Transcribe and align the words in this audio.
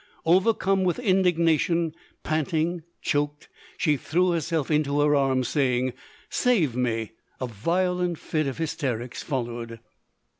Overcome 0.25 0.83
with 0.83 0.97
indignation, 0.97 1.93
panting, 2.23 2.81
choked, 3.03 3.49
she 3.77 3.97
threw 3.97 4.31
herself 4.31 4.71
into 4.71 4.99
her 4.99 5.15
arms, 5.15 5.47
saying," 5.49 5.93
Save 6.47 6.75
me!" 6.75 7.11
A 7.39 7.45
violent 7.45 8.17
fit 8.17 8.47
of 8.47 8.57
hysterics 8.57 9.21
followed. 9.21 9.79